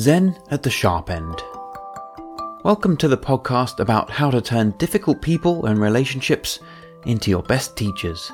[0.00, 1.42] Zen at the Sharp End.
[2.64, 6.60] Welcome to the podcast about how to turn difficult people and relationships
[7.04, 8.32] into your best teachers.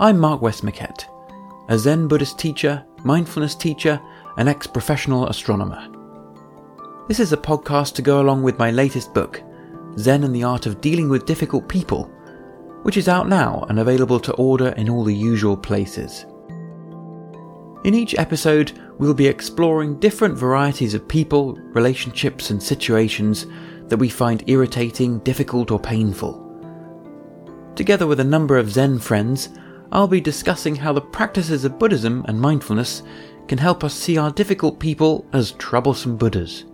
[0.00, 1.04] I'm Mark Westmoquette,
[1.68, 4.00] a Zen Buddhist teacher, mindfulness teacher,
[4.36, 5.88] and ex professional astronomer.
[7.06, 9.44] This is a podcast to go along with my latest book,
[9.96, 12.06] Zen and the Art of Dealing with Difficult People,
[12.82, 16.26] which is out now and available to order in all the usual places.
[17.84, 23.46] In each episode, we'll be exploring different varieties of people, relationships, and situations
[23.88, 26.38] that we find irritating, difficult, or painful.
[27.74, 29.48] Together with a number of Zen friends,
[29.90, 33.02] I'll be discussing how the practices of Buddhism and mindfulness
[33.48, 36.64] can help us see our difficult people as troublesome Buddhas,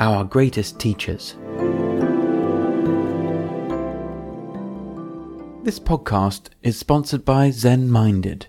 [0.00, 1.34] our greatest teachers.
[5.64, 8.48] This podcast is sponsored by Zen Minded,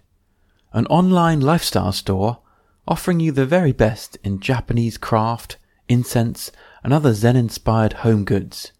[0.73, 2.39] an online lifestyle store
[2.87, 6.51] offering you the very best in Japanese craft, incense,
[6.83, 8.71] and other Zen inspired home goods.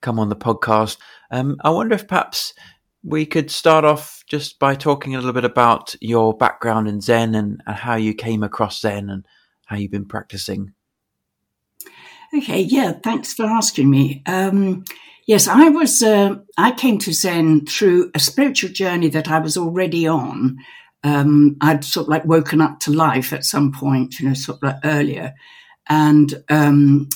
[0.02, 0.98] come on the podcast.
[1.32, 2.54] Um, I wonder if perhaps
[3.04, 7.36] we could start off just by talking a little bit about your background in Zen
[7.36, 9.26] and, and how you came across Zen and
[9.66, 10.74] how you've been practicing.
[12.34, 14.22] Okay, yeah, thanks for asking me.
[14.28, 14.84] Um,
[15.26, 16.04] yes, I was.
[16.04, 20.58] Uh, I came to Zen through a spiritual journey that I was already on.
[21.04, 24.60] Um, I'd sort of like woken up to life at some point, you know, sort
[24.60, 25.34] of like earlier,
[25.88, 27.10] and um,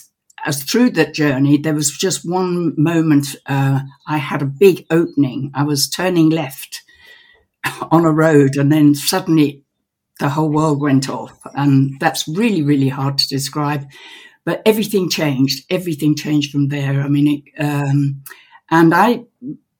[0.45, 3.27] as through that journey, there was just one moment.
[3.45, 5.51] Uh, I had a big opening.
[5.53, 6.81] I was turning left
[7.91, 9.63] on a road, and then suddenly
[10.19, 13.85] the whole world went off, and that's really, really hard to describe
[14.45, 15.65] but everything changed.
[15.69, 17.01] Everything changed from there.
[17.01, 18.23] I mean, it, um,
[18.69, 19.23] and I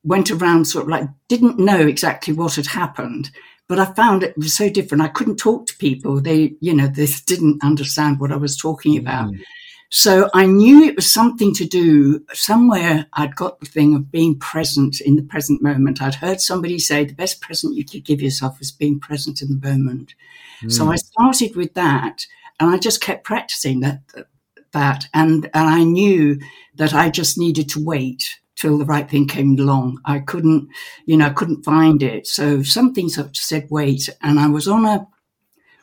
[0.03, 3.31] went around sort of like didn't know exactly what had happened,
[3.68, 5.03] but I found it was so different.
[5.03, 6.22] I couldn't talk to people.
[6.22, 9.31] They, you know, they didn't understand what I was talking about.
[9.31, 9.41] Mm.
[9.90, 13.06] So I knew it was something to do somewhere.
[13.13, 16.02] I'd got the thing of being present in the present moment.
[16.02, 19.50] I'd heard somebody say the best present you could give yourself is being present in
[19.50, 20.16] the moment.
[20.63, 20.72] Mm.
[20.72, 22.25] So I started with that
[22.59, 24.28] and I just kept practicing that that.
[24.75, 26.39] And, and I knew
[26.75, 30.00] that I just needed to wait till the right thing came along.
[30.06, 30.69] I couldn't,
[31.06, 32.28] you know, I couldn't find it.
[32.28, 34.09] So some things I said, wait.
[34.22, 35.07] And I was on a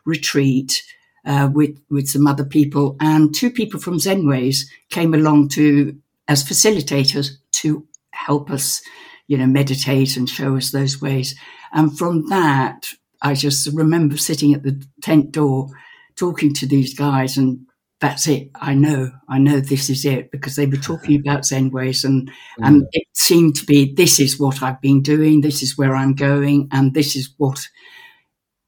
[0.04, 0.82] retreat
[1.26, 5.96] uh, with with some other people, and two people from Zenways came along to
[6.28, 8.80] as facilitators to help us,
[9.26, 11.34] you know, meditate and show us those ways.
[11.72, 12.86] And from that,
[13.20, 15.68] I just remember sitting at the tent door,
[16.16, 17.66] talking to these guys and
[18.00, 18.50] that's it.
[18.54, 22.32] I know, I know this is it because they were talking about Zenways and, mm.
[22.66, 25.42] and it seemed to be, this is what I've been doing.
[25.42, 27.68] This is where I'm going and this is what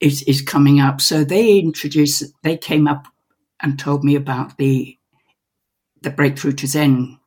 [0.00, 1.00] is, is coming up.
[1.00, 3.06] So they introduced, they came up
[3.62, 4.98] and told me about the,
[6.02, 7.18] the breakthrough to Zen,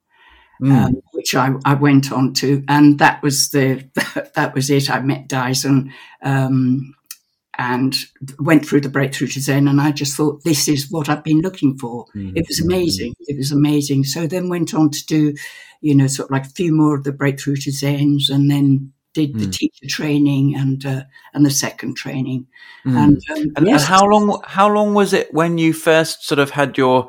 [0.62, 0.72] mm.
[0.72, 2.64] um, which I, I went on to.
[2.68, 3.90] And that was the,
[4.36, 4.92] that was it.
[4.92, 5.92] I met Daizan,
[6.22, 6.94] um,
[7.58, 7.96] and
[8.40, 9.68] went through the breakthrough to Zen.
[9.68, 12.06] And I just thought, this is what I've been looking for.
[12.08, 12.38] Mm-hmm.
[12.38, 13.16] It was amazing.
[13.22, 14.04] It was amazing.
[14.04, 15.34] So then went on to do,
[15.82, 18.92] you know, sort of like a few more of the breakthrough to Zens and then
[19.14, 19.40] did mm.
[19.40, 22.46] the teacher training and uh, and the second training.
[22.86, 22.98] Mm.
[22.98, 23.82] And, um, and, yes.
[23.82, 27.08] and, how long how long was it when you first sort of had your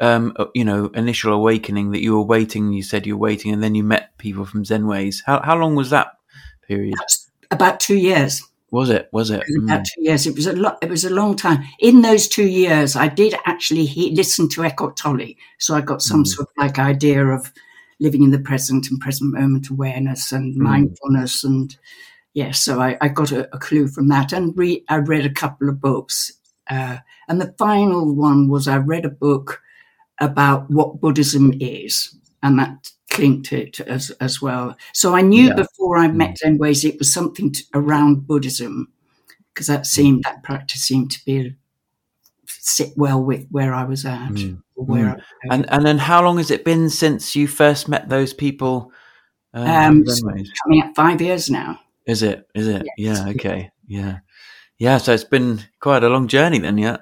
[0.00, 2.72] um, uh, you know initial awakening that you were waiting?
[2.72, 5.22] You said you were waiting, and then you met people from Zenways.
[5.26, 6.12] How how long was that
[6.66, 6.94] period?
[7.50, 8.42] About two years.
[8.70, 9.08] Was it?
[9.12, 9.42] Was it?
[9.46, 9.84] it about mm.
[9.84, 10.26] two years.
[10.26, 10.78] It was a lot.
[10.80, 11.64] It was a long time.
[11.80, 16.02] In those two years, I did actually he- listen to Eckhart Tolle, so I got
[16.02, 16.26] some mm.
[16.28, 17.52] sort of like idea of
[17.98, 20.58] living in the present and present moment awareness and mm.
[20.58, 21.76] mindfulness, and
[22.32, 24.32] yes, yeah, so I, I got a, a, clue from that.
[24.32, 26.32] And re- I read a couple of books,
[26.68, 26.98] uh,
[27.28, 29.60] and the final one was I read a book
[30.20, 34.76] about what Buddhism is, and that clinked it as as well.
[34.94, 35.54] So I knew yeah.
[35.54, 36.58] before I met mm.
[36.58, 38.92] Ways it was something to, around Buddhism
[39.52, 41.56] because that seemed that practice seemed to be
[42.46, 44.30] sit well with where I was at.
[44.30, 44.62] Mm.
[44.74, 45.20] Where mm.
[45.50, 48.92] I, and and then how long has it been since you first met those people?
[49.52, 50.04] Um, um
[50.64, 51.80] coming up five years now.
[52.06, 52.46] Is it?
[52.54, 52.86] Is it?
[52.96, 53.18] Yes.
[53.18, 53.30] Yeah.
[53.30, 53.70] Okay.
[53.86, 54.18] Yeah.
[54.78, 54.98] Yeah.
[54.98, 56.78] So it's been quite a long journey then.
[56.78, 56.98] Yeah.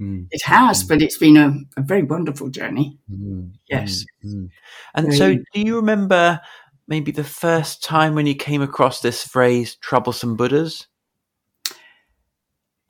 [0.00, 0.28] Mm.
[0.30, 0.88] It has, mm.
[0.88, 2.98] but it's been a, a very wonderful journey.
[3.10, 3.52] Mm.
[3.68, 4.04] Yes.
[4.24, 4.34] Mm.
[4.34, 4.50] mm.
[4.94, 6.40] And so, do you remember
[6.86, 10.86] maybe the first time when you came across this phrase, troublesome Buddhas?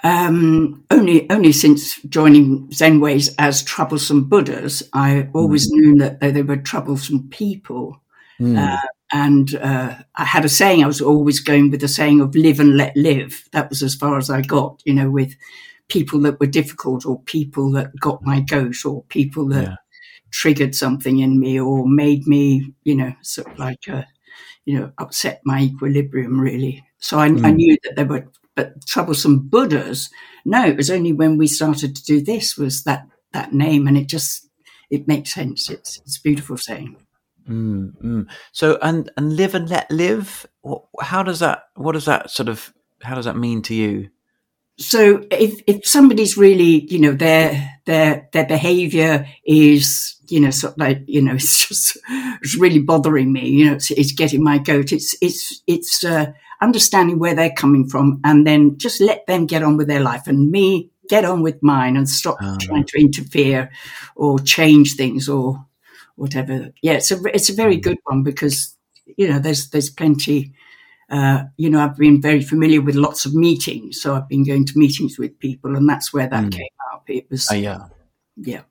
[0.05, 5.77] Um, only only since joining Zenways as troublesome Buddhas, I always mm.
[5.77, 8.01] knew that they, they, were troublesome people.
[8.41, 8.77] Uh,
[9.13, 10.85] and uh, I had a saying.
[10.85, 13.97] I was always going with the saying of "live and let live." That was as
[13.97, 14.81] far as I got.
[14.85, 15.35] You know, with
[15.89, 19.77] people that were difficult, or people that got my goat, or people that yeah.
[20.31, 24.07] triggered something in me, or made me, you know, sort of like, a,
[24.65, 26.41] you know, upset my equilibrium.
[26.41, 26.85] Really.
[26.99, 27.45] So I, mm.
[27.45, 30.11] I knew that there were but troublesome Buddhas.
[30.45, 33.97] No, it was only when we started to do this was that that name, and
[33.97, 34.49] it just
[34.91, 35.71] it makes sense.
[35.71, 36.97] It's it's a beautiful saying.
[37.49, 38.27] Mm, mm.
[38.51, 40.45] So and and live and let live.
[41.01, 41.69] How does that?
[41.77, 42.75] What does that sort of?
[43.01, 44.11] How does that mean to you?
[44.79, 50.75] So if if somebody's really, you know, their their their behaviour is, you know, sort
[50.75, 51.99] of like, you know, it's just
[52.43, 53.49] it's really bothering me.
[53.49, 54.93] You know, it's, it's getting my goat.
[54.93, 59.63] It's it's it's uh, understanding where they're coming from and then just let them get
[59.63, 62.57] on with their life and me get on with mine and stop oh.
[62.61, 63.71] trying to interfere
[64.15, 65.65] or change things or
[66.17, 66.71] whatever.
[66.83, 67.83] Yeah, it's a, it's a very mm.
[67.83, 68.77] good one because,
[69.17, 70.53] you know, there's, there's plenty,
[71.11, 74.01] uh, you know, I've been very familiar with lots of meetings.
[74.01, 76.53] So I've been going to meetings with people and that's where that mm.
[76.53, 77.05] came up.
[77.09, 77.87] It was, uh, yeah.
[78.37, 78.63] Yeah.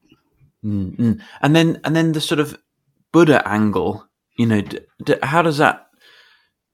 [0.64, 1.14] Mm-hmm.
[1.42, 2.58] And then, and then the sort of
[3.12, 4.08] Buddha angle,
[4.38, 5.88] you know, d- d- how does that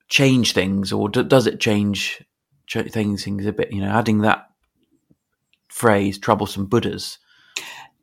[0.10, 2.24] change things, or d- does it change
[2.70, 3.24] things?
[3.24, 4.50] Things a bit, you know, adding that
[5.70, 7.18] phrase "troublesome Buddhas."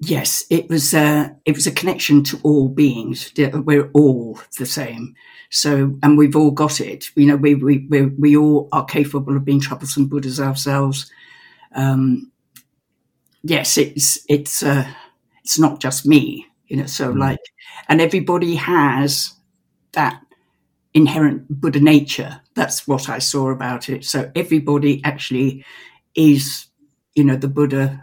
[0.03, 0.95] Yes, it was.
[0.95, 3.33] Uh, it was a connection to all beings.
[3.37, 5.15] We're all the same.
[5.51, 7.11] So, and we've all got it.
[7.17, 11.11] You know, we we we, we all are capable of being troublesome Buddhas ourselves.
[11.75, 12.33] Um,
[13.43, 14.89] yes, it's it's uh,
[15.45, 16.47] it's not just me.
[16.69, 17.19] You know, so mm.
[17.19, 17.41] like,
[17.89, 19.35] and everybody has
[19.93, 20.23] that
[20.95, 22.41] inherent Buddha nature.
[22.55, 24.07] That's what I saw about it.
[24.07, 25.63] So everybody actually
[26.15, 26.69] is,
[27.15, 28.03] you know, the Buddha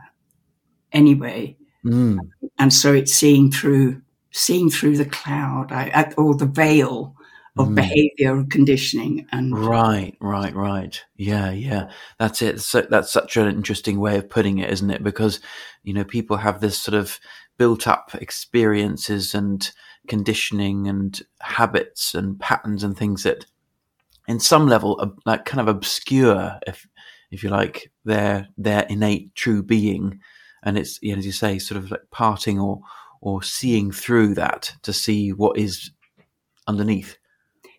[0.92, 1.57] anyway.
[1.88, 2.20] Mm.
[2.60, 4.02] And so it's seeing through,
[4.32, 7.16] seeing through the cloud I, or the veil
[7.58, 7.76] of mm.
[7.76, 11.04] behavior and conditioning and right right right.
[11.16, 11.90] Yeah yeah.
[12.20, 12.62] That's it.
[12.62, 15.04] So that's such an interesting way of putting it isn't it?
[15.04, 15.40] Because
[15.84, 17.20] you know people have this sort of
[17.58, 19.72] built up experiences and
[20.08, 23.46] conditioning and habits and patterns and things that
[24.28, 26.88] in some level are like kind of obscure if
[27.32, 30.20] if you like their their innate true being
[30.64, 32.82] and it's you know, as you say sort of like parting or
[33.22, 35.92] or seeing through that to see what is
[36.68, 37.18] underneath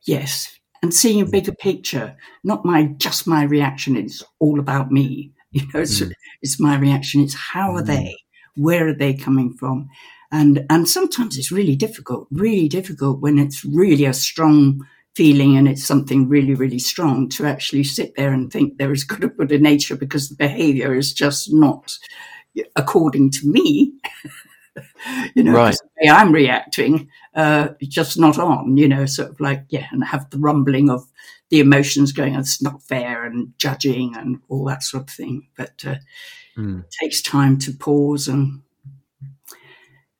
[0.04, 1.30] yes and seeing a mm.
[1.32, 6.12] bigger picture not my just my reaction it's all about me you know it's, mm.
[6.42, 7.86] it's my reaction it's how are mm.
[7.86, 8.16] they
[8.56, 9.88] where are they coming from
[10.30, 15.66] and, and sometimes it's really difficult, really difficult when it's really a strong feeling and
[15.66, 19.28] it's something really, really strong to actually sit there and think there is good a
[19.28, 21.98] Buddha nature because the behavior is just not
[22.76, 23.94] according to me.
[25.34, 25.74] you know, right.
[25.74, 30.04] the way I'm reacting, uh, just not on, you know, sort of like, yeah, and
[30.04, 31.04] have the rumbling of
[31.50, 35.48] the emotions going, it's not fair and judging and all that sort of thing.
[35.56, 35.96] But uh,
[36.56, 36.80] mm.
[36.80, 38.62] it takes time to pause and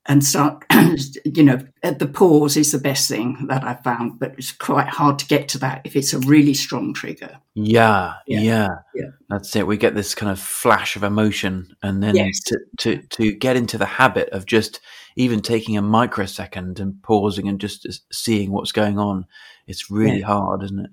[0.09, 0.65] and start,
[1.25, 4.89] you know, at the pause is the best thing that I've found, but it's quite
[4.89, 7.39] hard to get to that if it's a really strong trigger.
[7.55, 8.69] Yeah, yeah, yeah.
[8.95, 9.11] yeah.
[9.29, 9.67] That's it.
[9.67, 12.41] We get this kind of flash of emotion, and then yes.
[12.45, 14.81] to, to, to get into the habit of just
[15.17, 19.27] even taking a microsecond and pausing and just seeing what's going on,
[19.67, 20.27] it's really yeah.
[20.27, 20.91] hard, isn't it?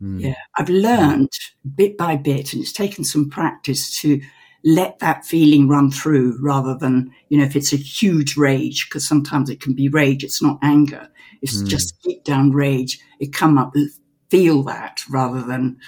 [0.00, 0.20] Mm.
[0.20, 1.32] Yeah, I've learned
[1.74, 4.20] bit by bit, and it's taken some practice to
[4.66, 9.06] let that feeling run through rather than, you know, if it's a huge rage, because
[9.06, 11.08] sometimes it can be rage, it's not anger.
[11.40, 11.68] It's mm.
[11.68, 12.98] just deep down rage.
[13.20, 13.72] It come up,
[14.28, 15.78] feel that rather than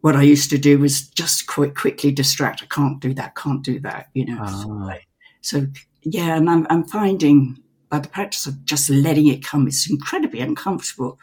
[0.00, 2.62] what I used to do was just quick, quickly distract.
[2.62, 4.38] I can't do that, can't do that, you know.
[4.40, 4.96] Ah.
[5.42, 5.66] So,
[6.02, 7.58] yeah, and I'm, I'm finding
[7.90, 11.18] by the practice of just letting it come, it's incredibly uncomfortable,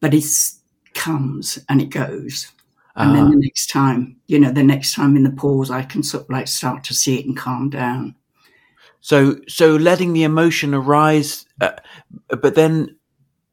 [0.00, 0.26] but it
[0.92, 2.52] comes and it goes.
[2.96, 3.30] And then ah.
[3.30, 6.30] the next time, you know, the next time in the pause, I can sort of
[6.30, 8.16] like start to see it and calm down.
[9.00, 11.72] So, so letting the emotion arise, uh,
[12.28, 12.96] but then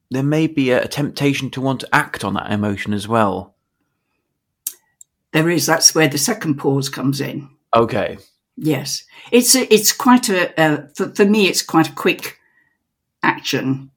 [0.09, 3.55] there may be a, a temptation to want to act on that emotion as well.
[5.31, 5.65] There is.
[5.65, 7.49] That's where the second pause comes in.
[7.75, 8.17] Okay.
[8.55, 11.47] Yes, it's a, it's quite a uh, for, for me.
[11.47, 12.39] It's quite a quick
[13.21, 13.91] action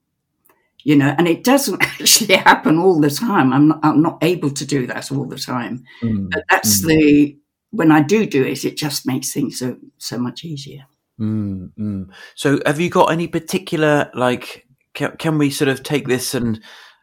[0.85, 3.53] you know, and it doesn't actually happen all the time.
[3.53, 5.85] I'm not, I'm not able to do that all the time.
[6.03, 6.31] Mm.
[6.31, 6.89] But that's mm.
[6.89, 7.39] the,
[7.71, 10.87] when I do do it, it just makes things so, so much easier.
[11.21, 16.35] Mm, so have you got any particular, like, can, can, we sort of take this
[16.35, 16.61] and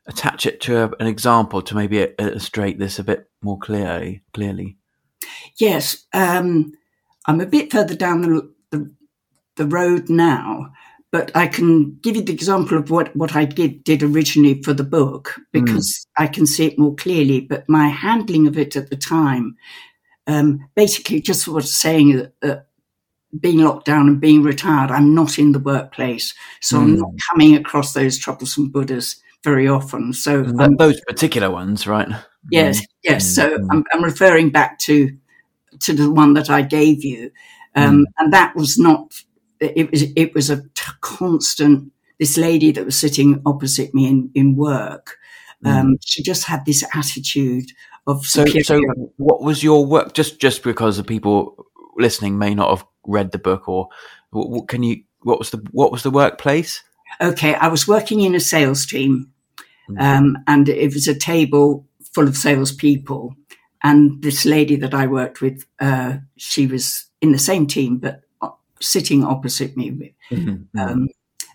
[0.08, 4.24] attach it to a, an example to maybe illustrate this a bit more clearly?
[4.34, 4.78] Clearly,
[5.60, 6.74] Yes, um,
[7.26, 8.96] I'm a bit further down the, the,
[9.56, 10.72] the road now,
[11.12, 14.74] but I can give you the example of what what I did, did originally for
[14.74, 16.24] the book because mm.
[16.24, 17.42] I can see it more clearly.
[17.42, 19.56] But my handling of it at the time,
[20.28, 22.34] um, basically, just was saying that.
[22.42, 22.62] Uh,
[23.42, 26.34] being locked down and being retired, I'm not in the workplace.
[26.62, 26.82] So mm.
[26.82, 30.14] I'm not coming across those troublesome Buddhas very often.
[30.14, 32.08] So um, those particular ones, right?
[32.52, 32.86] Yes, mm.
[33.04, 33.36] yes.
[33.36, 33.68] So mm.
[33.72, 35.16] I'm, I'm, referring back to
[35.80, 37.32] to the one that I gave you,
[37.76, 39.14] um, and that was not.
[39.60, 41.92] It was it was a t- constant.
[42.20, 45.18] This lady that was sitting opposite me in in work,
[45.64, 45.70] mm.
[45.70, 47.72] um, she just had this attitude
[48.08, 48.46] of so.
[48.46, 48.82] So,
[49.18, 50.14] what was your work?
[50.14, 53.90] Just just because the people listening may not have read the book, or
[54.32, 55.04] what, can you?
[55.22, 56.84] What was the what was the workplace?
[57.22, 59.32] Okay, I was working in a sales team,
[59.90, 60.02] mm.
[60.02, 63.36] um, and it was a table full of salespeople,
[63.84, 68.22] and this lady that I worked with, uh, she was in the same team, but
[68.82, 70.14] sitting opposite me.
[70.32, 70.80] Mm-hmm.
[70.80, 71.10] Um,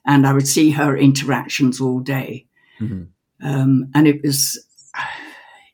[0.05, 2.47] and I would see her interactions all day.
[2.81, 3.05] Mm-hmm.
[3.47, 4.59] Um, and it was,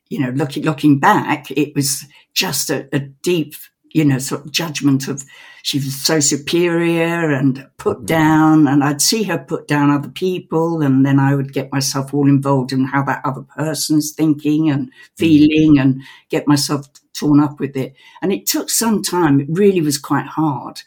[0.09, 3.55] you know, looking, looking back, it was just a, a deep
[3.91, 5.25] you know, sort of judgment of
[5.63, 8.05] she was so superior and put mm-hmm.
[8.05, 8.67] down.
[8.67, 10.81] And I'd see her put down other people.
[10.81, 14.91] And then I would get myself all involved in how that other person's thinking and
[15.17, 15.81] feeling mm-hmm.
[15.81, 17.95] and get myself torn up with it.
[18.21, 19.39] And it took some time.
[19.41, 20.81] It really was quite hard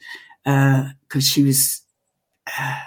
[0.44, 1.82] because uh, she was
[2.58, 2.80] uh,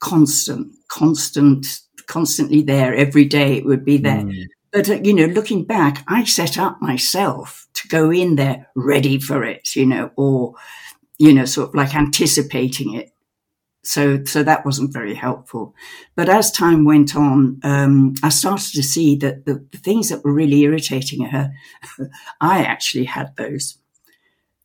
[0.00, 3.56] constant, constant, constantly there every day.
[3.56, 4.22] It would be there.
[4.22, 4.44] Mm.
[4.72, 9.18] But, uh, you know, looking back, I set up myself to go in there ready
[9.18, 10.54] for it, you know, or,
[11.18, 13.12] you know, sort of like anticipating it.
[13.84, 15.74] So, so that wasn't very helpful.
[16.16, 20.24] But as time went on, um, I started to see that the, the, things that
[20.24, 21.52] were really irritating her,
[22.40, 23.78] I actually had those.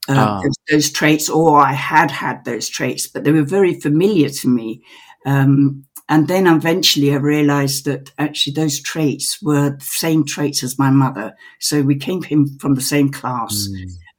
[0.09, 0.43] Uh, oh.
[0.43, 4.47] those, those, traits, or I had had those traits, but they were very familiar to
[4.47, 4.81] me.
[5.25, 10.79] Um, and then eventually I realized that actually those traits were the same traits as
[10.79, 11.33] my mother.
[11.59, 12.21] So we came
[12.57, 13.69] from the same class.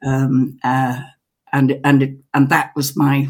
[0.02, 0.08] Mm.
[0.08, 1.00] Um, uh,
[1.52, 3.28] and, and, it, and that was my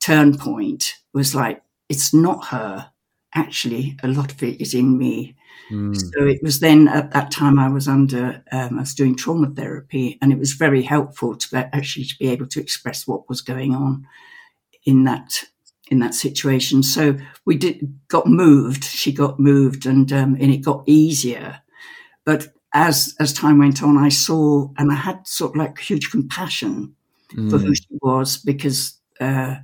[0.00, 2.90] turn point was like, it's not her.
[3.34, 5.36] Actually, a lot of it is in me.
[5.70, 5.96] Mm.
[5.96, 9.50] So it was then at that time I was under, um, I was doing trauma
[9.50, 13.40] therapy and it was very helpful to actually to be able to express what was
[13.40, 14.06] going on
[14.84, 15.44] in that
[15.90, 16.82] in that situation.
[16.82, 18.84] So we did got moved.
[18.84, 21.60] She got moved, and um, and it got easier.
[22.24, 26.10] But as as time went on, I saw and I had sort of like huge
[26.10, 26.94] compassion
[27.34, 27.50] mm.
[27.50, 27.76] for who mm.
[27.76, 29.56] she was because uh,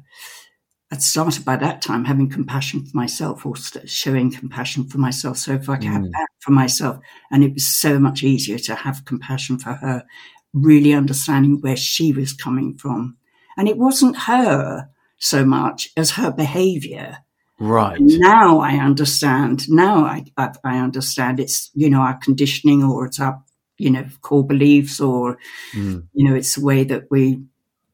[0.92, 5.36] I'd started by that time having compassion for myself or showing compassion for myself.
[5.38, 5.92] So if I could mm.
[5.92, 6.98] have that for myself,
[7.32, 10.04] and it was so much easier to have compassion for her,
[10.52, 13.16] really understanding where she was coming from.
[13.56, 14.88] And it wasn't her
[15.18, 17.18] so much as her behavior.
[17.58, 17.98] Right.
[18.00, 19.68] Now I understand.
[19.68, 23.42] Now I, I, I, understand it's, you know, our conditioning or it's our,
[23.78, 25.38] you know, core beliefs or,
[25.74, 26.06] mm.
[26.12, 27.42] you know, it's the way that we,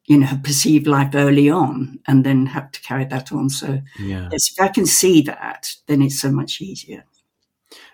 [0.06, 3.48] you know, have perceived life early on and then have to carry that on.
[3.48, 4.28] So yeah.
[4.32, 7.04] yes, if I can see that, then it's so much easier.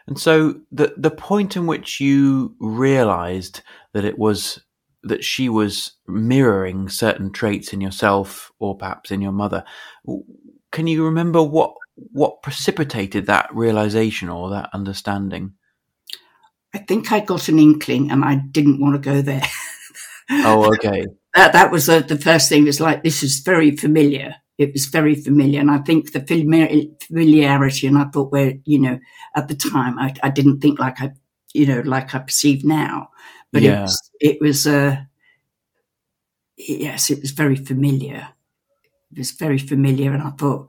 [0.06, 3.60] And so the the point in which you realized
[3.92, 4.60] that it was
[5.02, 9.64] that she was mirroring certain traits in yourself or perhaps in your mother.
[10.72, 15.52] Can you remember what what precipitated that realization or that understanding?
[16.74, 19.42] I think I got an inkling and I didn't want to go there.
[20.30, 21.06] oh, okay.
[21.34, 22.64] That that was the, the first thing.
[22.64, 24.36] Was like this is very familiar.
[24.56, 27.86] It was very familiar, and I think the familiarity.
[27.86, 28.98] And I thought, where you know,
[29.36, 31.12] at the time, I, I didn't think like I,
[31.54, 33.10] you know, like I perceive now.
[33.52, 33.78] But yeah.
[33.78, 34.96] it was, it was uh,
[36.56, 38.28] yes, it was very familiar.
[39.12, 40.68] It was very familiar, and I thought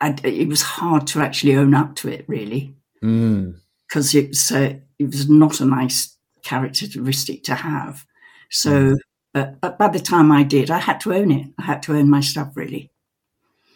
[0.00, 4.14] I'd, it was hard to actually own up to it, really, because mm.
[4.14, 8.06] it was uh, it was not a nice characteristic to have.
[8.50, 8.96] So, mm.
[9.32, 11.46] but but by the time I did, I had to own it.
[11.58, 12.90] I had to own my stuff, really.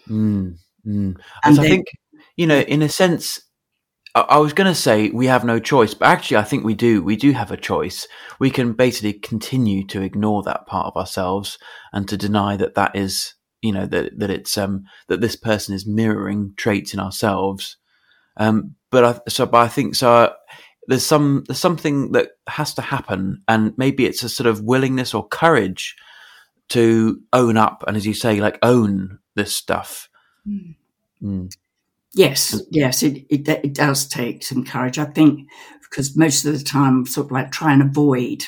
[0.09, 0.59] Mm.
[0.85, 1.87] And then, I think
[2.37, 3.41] you know, in a sense,
[4.15, 7.03] I was going to say we have no choice, but actually, I think we do.
[7.03, 8.07] We do have a choice.
[8.39, 11.59] We can basically continue to ignore that part of ourselves
[11.93, 15.75] and to deny that that is, you know, that that it's um that this person
[15.75, 17.77] is mirroring traits in ourselves.
[18.37, 20.33] Um, but I, so, but I think so.
[20.89, 25.15] There's some there's something that has to happen, and maybe it's a sort of willingness
[25.15, 25.97] or courage
[26.71, 30.09] to own up, and as you say, like own this stuff.
[30.47, 30.75] Mm.
[31.23, 31.55] Mm.
[32.15, 34.99] Yes, yes, it, it, it does take some courage.
[34.99, 35.49] I think
[35.83, 38.45] because most of the time, I'm sort of like try and avoid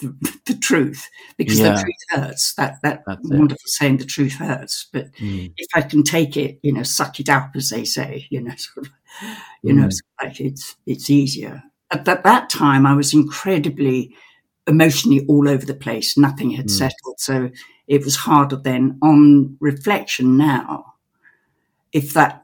[0.00, 0.14] the,
[0.46, 1.74] the truth because Yeah.
[1.74, 2.54] the truth hurts.
[2.54, 3.36] That that That's it.
[3.36, 4.86] wonderful saying, the truth hurts.
[4.92, 5.52] But Mm.
[5.56, 8.54] if I can take it, you know, suck it up, as they say, you know,
[8.56, 8.92] sort of,
[9.62, 9.86] you know, Mm.
[9.86, 11.62] it's like it's it's easier.
[11.90, 14.14] At that, that time, I was incredibly
[14.66, 16.18] emotionally all over the place.
[16.18, 16.70] Nothing had Mm.
[16.70, 17.50] settled, so
[17.86, 18.98] it was harder then.
[19.02, 20.94] On reflection, now,
[21.92, 22.42] if that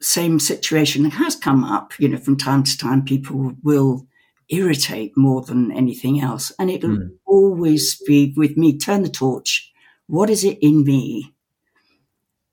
[0.00, 4.06] same situation has come up, you know, from time to time, people will
[4.48, 7.10] irritate more than anything else, and it'll Mm.
[7.26, 8.78] always be with me.
[8.78, 9.70] Turn the torch.
[10.06, 11.34] What is it in me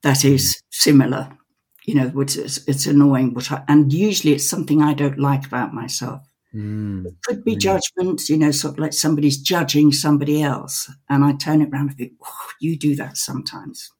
[0.01, 1.37] that is similar?
[1.85, 5.45] You know, which is it's annoying, but I, and usually it's something I don't like
[5.45, 6.21] about myself.
[6.53, 7.05] Mm.
[7.25, 7.59] Could be Mm.
[7.59, 11.89] judgment, you know, sort of like somebody's judging somebody else, and I turn it around
[11.89, 13.91] and think, oh, you do that sometimes.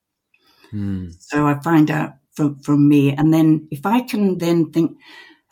[0.73, 1.13] Mm.
[1.19, 4.97] So I find out from from me, and then if I can then think,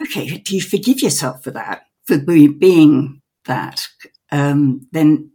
[0.02, 3.88] okay, do you forgive yourself for that, for be- being that?
[4.32, 5.32] Um, then,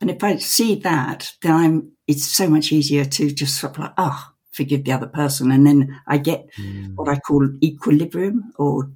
[0.00, 1.92] and if I see that, then I'm.
[2.08, 5.66] It's so much easier to just sort of like, oh, forgive the other person, and
[5.66, 6.94] then I get Mm.
[6.94, 8.90] what I call equilibrium, or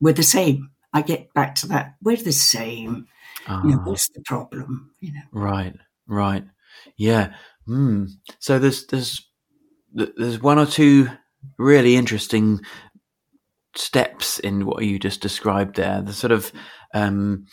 [0.00, 0.70] we're the same.
[0.92, 1.94] I get back to that.
[2.02, 3.06] We're the same.
[3.48, 3.84] You know, Ah.
[3.84, 4.94] what's the problem?
[5.00, 5.22] You know.
[5.32, 5.74] Right,
[6.06, 6.44] right,
[6.96, 7.34] yeah.
[7.66, 8.08] Mm.
[8.38, 9.26] So there's there's
[9.94, 11.08] there's one or two
[11.58, 12.60] really interesting
[13.74, 16.02] steps in what you just described there.
[16.02, 16.52] The sort of
[16.94, 17.46] um,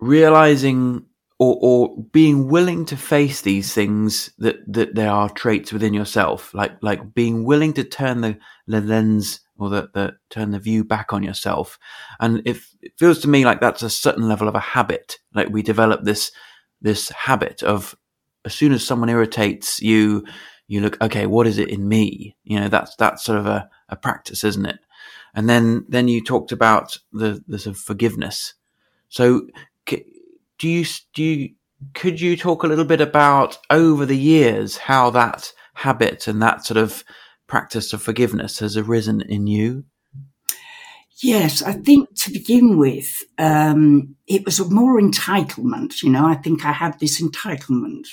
[0.00, 1.06] realizing
[1.42, 6.54] or, or being willing to face these things that that there are traits within yourself,
[6.54, 10.84] like like being willing to turn the, the lens or the, the turn the view
[10.84, 11.80] back on yourself.
[12.20, 15.48] And if it feels to me like that's a certain level of a habit, like
[15.48, 16.30] we develop this
[16.80, 17.96] this habit of
[18.44, 20.24] as soon as someone irritates you,
[20.68, 22.36] you look, okay, what is it in me?
[22.44, 24.78] You know, that's that's sort of a, a practice, isn't it?
[25.34, 28.54] And then then you talked about the the sort of forgiveness.
[29.08, 29.48] So
[30.62, 31.48] do you do you
[31.92, 36.64] could you talk a little bit about over the years how that habit and that
[36.64, 37.02] sort of
[37.48, 39.84] practice of forgiveness has arisen in you?
[41.20, 46.00] Yes, I think to begin with, um, it was a more entitlement.
[46.00, 48.06] You know, I think I had this entitlement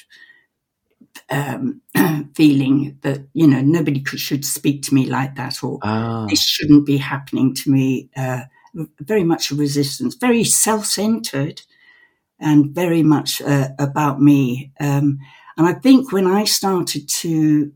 [1.29, 1.81] um,
[2.35, 6.43] feeling that you know nobody could, should speak to me like that, or Ah, this
[6.43, 8.09] shouldn't be happening to me.
[8.17, 8.41] Uh,
[8.99, 11.61] very much a resistance, very self-centered,
[12.39, 14.71] and very much uh, about me.
[14.79, 15.19] Um,
[15.57, 17.71] and I think when I started to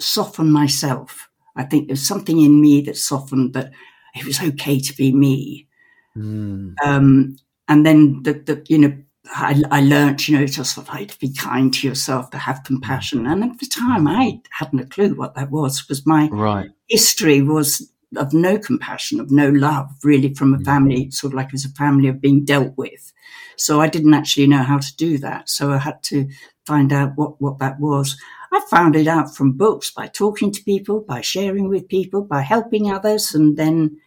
[0.00, 3.72] soften myself, I think there's something in me that softened that
[4.14, 5.68] it was okay to be me.
[6.16, 7.36] mm, Um,
[7.68, 8.96] and then the, the you know,
[9.34, 12.38] I, I learned, you know, just sort of like to be kind to yourself, to
[12.38, 13.26] have compassion.
[13.26, 16.70] And at the time, I hadn't a clue what that was because my right.
[16.88, 20.64] history was of no compassion, of no love, really, from a Mm.
[20.64, 23.12] family, sort of like as a family of being dealt with.
[23.56, 25.48] So I didn't actually know how to do that.
[25.48, 26.28] So I had to
[26.66, 28.16] find out what, what that was.
[28.52, 32.42] I found it out from books, by talking to people, by sharing with people, by
[32.42, 33.98] helping others, and then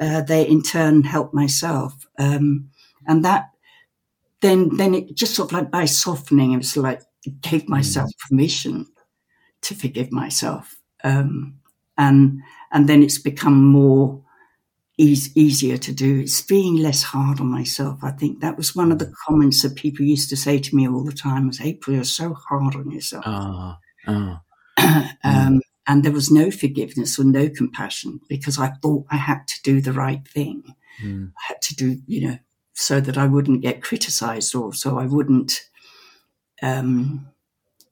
[0.00, 2.06] uh, they in turn helped myself.
[2.18, 2.70] Um,
[3.06, 3.50] and that
[4.40, 8.08] then then it just sort of like by softening, it was like it gave myself
[8.28, 8.86] permission
[9.62, 10.76] to forgive myself.
[11.02, 11.54] Um,
[11.96, 12.40] and
[12.72, 14.22] and then it's become more
[14.98, 16.20] eas easier to do.
[16.20, 18.00] It's being less hard on myself.
[18.02, 20.88] I think that was one of the comments that people used to say to me
[20.88, 23.24] all the time was, April, you're so hard on yourself.
[23.26, 24.42] Ah, ah,
[25.24, 29.62] um, and there was no forgiveness or no compassion because I thought I had to
[29.62, 30.62] do the right thing.
[31.02, 32.38] mm, I had to do, you know,
[32.74, 35.62] so that I wouldn't get criticized or so I wouldn't,
[36.60, 37.28] um,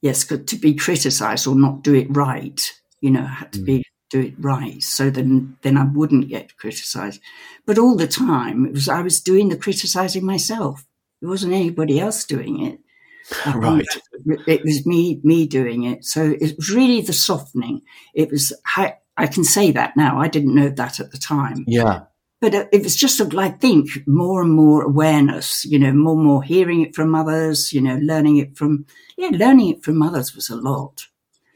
[0.03, 2.61] yes, to be criticized or not do it right.
[3.01, 6.57] You know, I had to be do it right so then then I wouldn't get
[6.57, 7.21] criticized.
[7.67, 10.85] But all the time, it was I was doing the criticizing myself.
[11.23, 12.79] It wasn't anybody else doing it.
[13.45, 13.85] I right.
[14.47, 16.05] it was me me doing it.
[16.05, 17.83] So it was really the softening.
[18.15, 20.21] It was I, I can say that now.
[20.21, 22.03] I didn't know that at the time Yeah.
[22.41, 26.15] but it was just sort of like think more and more awareness you know more
[26.15, 28.85] and more hearing it from others you know learning it from
[29.17, 31.07] yeah learning it from others was a lot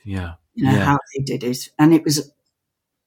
[0.05, 0.35] Yeah.
[0.55, 0.85] you know Yeah.
[0.85, 2.33] how they did it and it was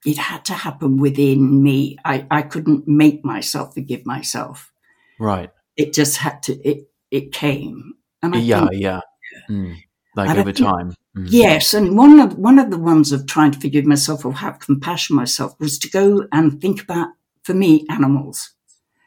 [0.05, 4.71] it had to happen within me i i couldn't make myself forgive myself
[5.19, 5.49] Right.
[5.77, 8.67] it just had to it it came and i Yeah.
[8.67, 9.01] think, Yeah.
[9.49, 9.75] Mm.
[10.15, 10.93] Like And over think- time.
[11.17, 11.27] Mm.
[11.29, 14.59] Yes, and one of one of the ones of trying to forgive myself or have
[14.59, 17.09] compassion myself was to go and think about,
[17.43, 18.51] for me, animals.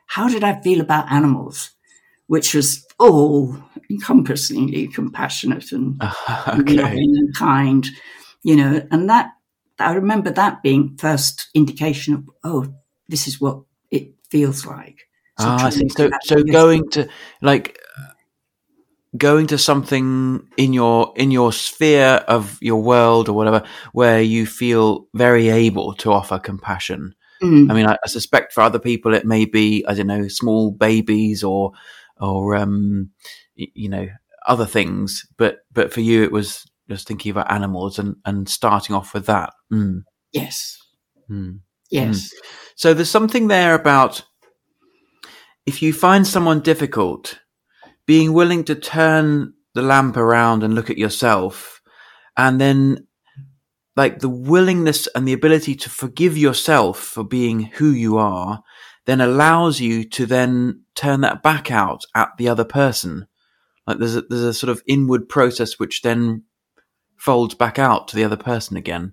[0.06, 1.70] How did I feel about animals?
[2.26, 3.56] Which was all
[3.88, 6.00] encompassingly compassionate and
[6.48, 6.74] okay.
[6.74, 7.86] loving and kind,
[8.42, 8.84] you know.
[8.90, 9.30] And that
[9.78, 12.74] I remember that being first indication of, oh,
[13.08, 14.98] this is what it feels like.
[15.38, 15.88] So ah, I see.
[15.88, 17.08] So, so going to
[17.42, 17.78] like
[19.16, 23.62] going to something in your in your sphere of your world or whatever
[23.92, 27.14] where you feel very able to offer compassion.
[27.42, 30.28] Mm, I mean, I, I suspect for other people it may be I don't know
[30.28, 31.72] small babies or
[32.18, 33.10] or um
[33.58, 34.08] y- you know
[34.46, 38.94] other things, but but for you it was just thinking about animals and and starting
[38.94, 39.52] off with that.
[39.72, 40.78] Mm, yes,
[41.30, 41.60] mm.
[41.90, 42.32] yes,
[42.76, 44.24] So there's something there about
[45.64, 47.40] if you find someone difficult,
[48.06, 51.80] being willing to turn the lamp around and look at yourself,
[52.36, 53.06] and then
[53.96, 58.62] like the willingness and the ability to forgive yourself for being who you are,
[59.06, 63.26] then allows you to then turn that back out at the other person.
[63.86, 66.42] Like there's a, there's a sort of inward process which then
[67.16, 69.12] folds back out to the other person again.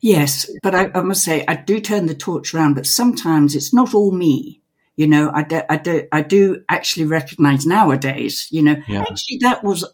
[0.00, 0.50] yes.
[0.62, 3.94] But I, I must say, I do turn the torch around, but sometimes it's not
[3.94, 4.62] all me.
[4.96, 9.00] You know, I do, I do, I do actually recognize nowadays, you know, Yeah.
[9.00, 9.84] actually that was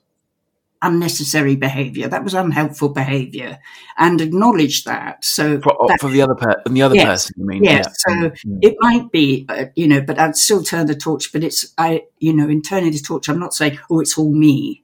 [0.82, 2.08] unnecessary behavior.
[2.08, 3.58] That was unhelpful behavior
[3.98, 5.24] and acknowledge that.
[5.24, 8.12] So For, that- for the other per- the other Yes, person, I mean, yes, so
[8.12, 8.58] Mm, mm.
[8.62, 11.32] it might be, uh, you know, but I'd still turn the torch.
[11.32, 14.30] But it's, I, you know, in turning the torch, I'm not saying, oh, it's all
[14.32, 14.82] me.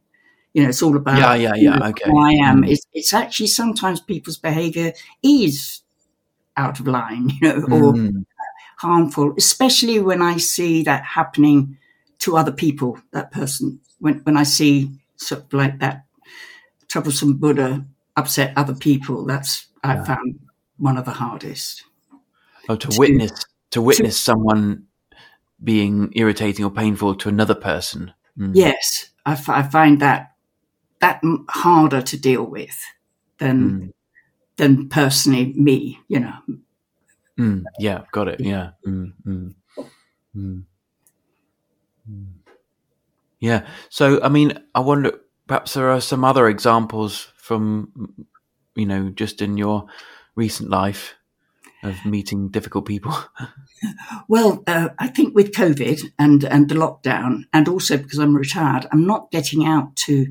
[0.55, 2.05] You know, it's all about Yeah, yeah, you yeah, know, okay.
[2.11, 2.63] who I am.
[2.63, 2.71] Mm.
[2.71, 5.81] It's, it's actually sometimes people's behaviour is
[6.57, 8.25] out of line, you know, or Mm.
[8.79, 11.79] harmful, especially when I see that happening
[12.21, 12.99] to other people.
[13.13, 16.05] That person, when when I see sort of like that
[16.89, 17.85] troublesome Buddha
[18.17, 20.05] upset other people, that's I Yeah.
[20.05, 20.39] found
[20.77, 21.85] one of the hardest.
[22.69, 23.33] Oh, to to- witness
[23.71, 24.85] to witness someone
[25.65, 28.13] being irritating or painful to another person.
[28.39, 28.53] Mm.
[28.55, 30.32] Yes, I, f- I find that
[31.03, 32.77] that harder to deal with
[33.39, 33.93] than Mm.
[34.57, 36.01] than personally me.
[36.09, 36.35] You know,
[37.39, 37.65] Mm.
[37.79, 38.41] Yeah, got it.
[38.41, 38.71] Yeah.
[38.87, 39.55] Mm.
[43.41, 43.67] Yeah.
[43.89, 45.19] So, I mean, I wonder.
[45.49, 48.25] Perhaps there are some other examples from,
[48.77, 49.87] you know, just in your
[50.37, 51.15] recent life
[51.83, 53.13] of meeting difficult people.
[54.29, 58.87] well, uh, I think with COVID and and the lockdown, and also because I'm retired,
[58.93, 60.27] I'm not getting out to,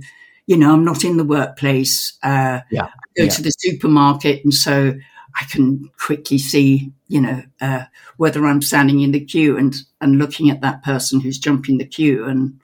[0.52, 2.18] you know, I'm not in the workplace.
[2.22, 3.30] Uh, Yeah, I go yeah.
[3.30, 4.94] to the supermarket, and so
[5.42, 7.86] I can quickly see, you know, uh,
[8.18, 11.86] whether I'm standing in the queue and and looking at that person who's jumping the
[11.86, 12.60] queue, and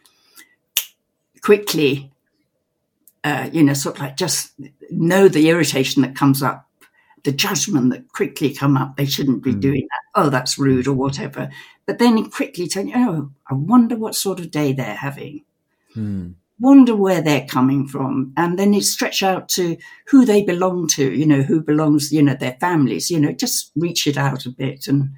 [1.42, 2.12] quickly,
[3.24, 4.52] uh, you know, sort of like just
[4.92, 6.68] know the irritation that comes up,
[7.24, 8.98] the judgment that quickly come up.
[8.98, 9.62] They shouldn't be Mm.
[9.62, 10.22] doing that.
[10.22, 11.50] Oh, that's rude or whatever.
[11.86, 15.44] But then quickly tell you, oh, I wonder what sort of day they're having
[15.96, 16.34] Mm.
[16.60, 18.34] Wonder where they're coming from.
[18.36, 22.22] And then it stretch out to who they belong to you know who belongs you
[22.24, 25.12] know their families you know just reach it out a bit and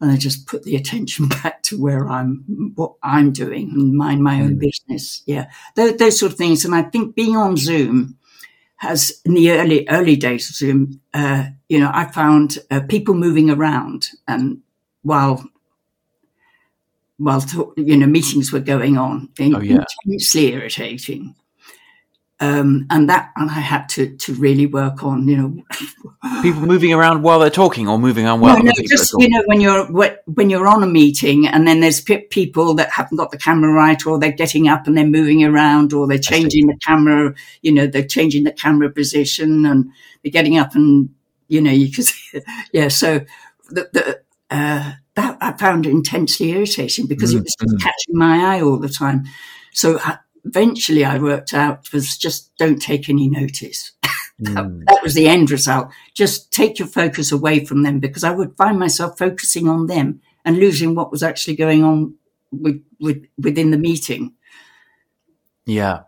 [0.00, 4.22] and I just put the attention back to where I'm what I'm doing and mind
[4.22, 4.60] my own Mm.
[4.60, 5.22] business.
[5.26, 6.64] Yeah those, those sort of things.
[6.64, 8.18] And I think being on Zoom
[8.76, 13.14] has in the early early days of Zoom uh, you know I found uh, people
[13.14, 14.08] moving around.
[14.26, 14.62] And
[15.02, 15.44] while
[17.24, 19.84] while talk, you know meetings were going on in, Oh, yeah.
[20.04, 21.34] intensely irritating
[22.40, 25.62] um, and that and I had to to really work on you know
[26.42, 29.42] People moving around while they're talking, or moving on while no, no, just you know
[29.46, 29.84] when you're
[30.26, 33.70] when you're on a meeting and then there's pe- people that haven't got the camera
[33.72, 37.34] right, or they're getting up and they're moving around, or they're changing the camera.
[37.62, 39.90] You know, they're changing the camera position and
[40.22, 41.10] they're getting up and
[41.48, 42.40] you know you could, see,
[42.72, 42.88] yeah.
[42.88, 43.20] So
[43.70, 47.80] the, the uh, that I found intensely irritating because Mm, it was just mm.
[47.80, 49.24] catching my eye all the time.
[49.72, 53.92] So I, eventually, I worked out was just don't take any notice
[54.42, 54.84] Mm.
[54.86, 55.90] that was the end result.
[56.12, 60.20] Just take your focus away from them because I would find myself focusing on them
[60.44, 62.14] and losing what was actually going on
[62.50, 64.34] with, with within the meeting.
[65.66, 66.00] Yeah.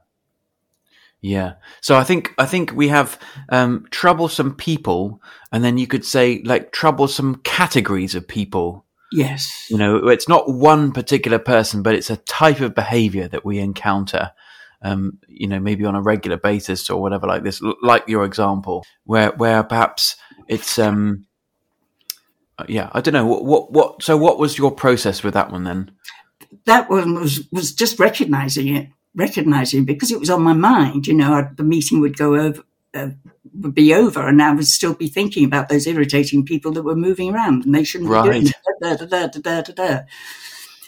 [1.21, 1.55] Yeah.
[1.81, 6.43] So I think I think we have um, troublesome people, and then you could say
[6.45, 8.86] like troublesome categories of people.
[9.13, 9.67] Yes.
[9.71, 13.59] You know, it's not one particular person, but it's a type of behavior that we
[13.59, 14.33] encounter.
[14.83, 18.85] Um, you know, maybe on a regular basis or whatever, like this, like your example,
[19.05, 20.17] where where perhaps
[20.49, 21.27] it's um,
[22.59, 24.03] uh, yeah, I don't know what what what.
[24.03, 25.93] So what was your process with that one then?
[26.65, 31.07] That one was, was just recognizing it, recognizing because it was on my mind.
[31.07, 32.63] You know, I, the meeting would go over,
[32.95, 33.09] uh,
[33.61, 36.97] would be over, and I would still be thinking about those irritating people that were
[36.97, 38.45] moving around, and they shouldn't be doing
[38.83, 40.01] Da, da, da, da, da, da, da.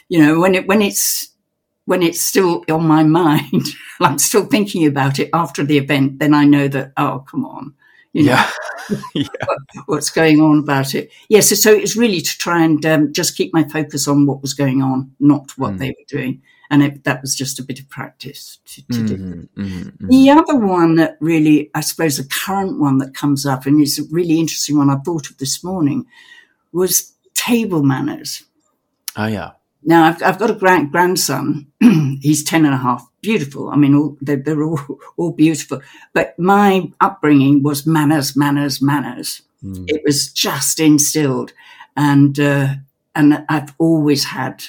[0.09, 1.28] You know, when it when it's
[1.87, 3.66] when it's still on my mind,
[4.00, 7.74] I'm still thinking about it after the event, then I know that oh, come on,
[8.12, 8.50] You know, Yeah.
[9.14, 9.26] yeah.
[9.46, 11.11] what- what's going on about it.
[11.28, 14.26] Yes, so, so it was really to try and um, just keep my focus on
[14.26, 15.78] what was going on, not what Mm.
[15.78, 16.42] they were doing.
[16.70, 19.16] And it, that was just a bit of practice to, to do.
[19.16, 20.09] Mhm, mhm, mhm.
[20.09, 23.98] The other one that really, I suppose, the current one that comes up and is
[23.98, 26.07] a really interesting one I thought of this morning
[26.72, 28.44] was table manners.
[29.16, 29.52] Oh yeah.
[29.85, 31.66] Now, I've, I've got a grand, grandson.
[32.20, 33.09] He's 10 and a half.
[33.22, 33.70] Beautiful.
[33.70, 34.81] I mean, all, they're, they're all,
[35.16, 35.81] all beautiful.
[36.12, 39.42] But my upbringing was manners, manners, manners.
[39.64, 39.85] Mm.
[39.88, 41.52] It was just instilled.
[41.96, 42.74] And, uh,
[43.14, 44.64] and I've always had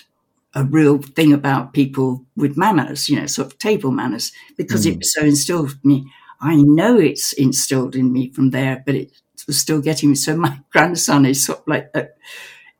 [0.56, 4.96] a real thing about people with manners, you know, sort of table manners, because it
[4.96, 4.98] Mm.
[5.00, 6.12] was so instilled in me.
[6.42, 9.12] I know it's instilled in me from there, but it
[9.48, 10.16] was still getting me.
[10.16, 12.04] So my grandson is sort of like uh,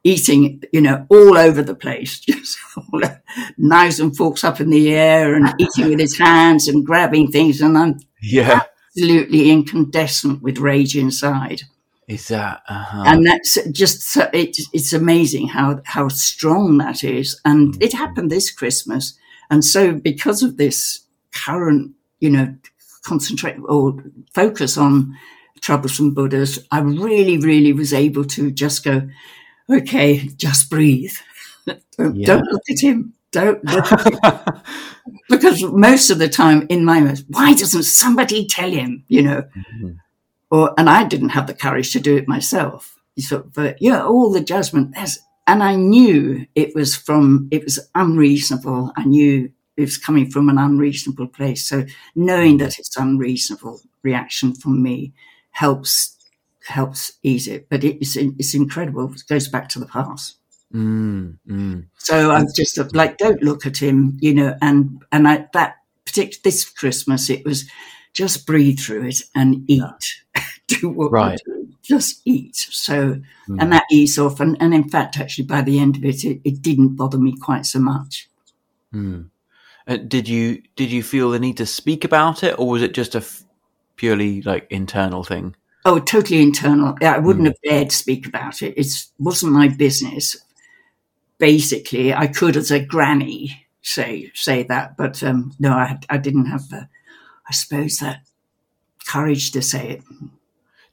[0.04, 3.02] eating, you know, all over the place, just all,
[3.58, 7.62] knives and forks up in the air and eating with his hands and grabbing things.
[7.62, 8.62] And I'm Yeah.
[8.96, 11.64] absolutely incandescent with rage inside.
[12.10, 12.64] Is that?
[12.68, 13.04] Uh-huh.
[13.06, 17.40] And that's just, so- it, it's amazing how, how strong that is.
[17.46, 19.14] And it happened this Christmas.
[19.52, 21.02] And so because of this
[21.34, 22.56] current, you know,
[23.04, 25.16] concentrate or focus on
[25.62, 29.08] troublesome Buddhas, I really, really was able to just go,
[29.70, 31.14] okay, just breathe.
[31.98, 32.26] don't, Yeah.
[32.26, 33.14] don't look at him.
[33.32, 34.62] Don't look at him.
[35.30, 39.44] because most of the time in my mind, why doesn't somebody tell him, you know?
[39.84, 39.98] Mhm.
[40.52, 42.96] Or and I didn't have the courage to do it myself.
[43.18, 44.96] So, but yeah, all the judgment.
[44.96, 48.92] There's, and I knew it was from it was unreasonable.
[48.96, 51.68] I knew it was coming from an unreasonable place.
[51.68, 51.86] So
[52.16, 55.14] knowing that it's unreasonable reaction from me
[55.52, 56.16] helps
[56.66, 57.68] helps ease it.
[57.70, 59.12] But it's it's incredible.
[59.14, 60.38] It goes back to the past.
[60.74, 61.86] Mm, mm.
[61.98, 64.56] So I'm just like, don't look at him, you know.
[64.62, 67.70] And and I that particular this Christmas, it was
[68.14, 70.24] just breathe through it and eat.
[70.68, 71.40] Do what Right.
[71.48, 71.74] you do.
[71.82, 72.56] Just eat.
[72.56, 73.58] So Mm.
[73.62, 74.40] and that eased off.
[74.40, 77.36] And, and in fact, actually, by the end of it, it, it didn't bother me
[77.36, 78.30] quite so much.
[78.94, 79.30] Mm.
[79.88, 82.94] Uh, did you did you feel the need to speak about it, or was it
[82.94, 83.44] just a f-
[83.96, 85.56] purely like internal thing?
[85.86, 86.96] Oh, totally internal.
[87.02, 87.50] I wouldn't Mm.
[87.50, 88.76] have dared speak about it.
[88.78, 90.36] It wasn't my business.
[91.40, 96.46] Basically, I could, as a granny, say say that, but um, no, I, I didn't
[96.48, 96.88] have the,
[97.50, 98.22] I suppose, that
[99.08, 100.04] courage to say it.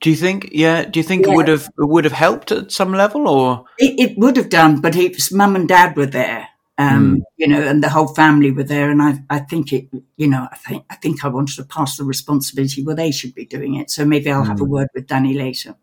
[0.01, 0.49] Do you think?
[0.53, 0.85] Yeah.
[0.85, 1.33] Do you think Yeah.
[1.33, 4.49] it would have it would have helped at some level, or It, it would have
[4.49, 7.21] done, but it was mum and dad were there, um, Mm.
[7.37, 10.47] you know, and the whole family were there, and I, I think it, you know,
[10.53, 12.83] I think I think I wanted to pass the responsibility.
[12.85, 14.69] Well, they should be doing it, so maybe I'll have a Mm.
[14.69, 15.75] word with Danny later.